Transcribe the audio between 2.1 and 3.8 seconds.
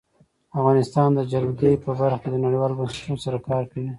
کې نړیوالو بنسټونو سره کار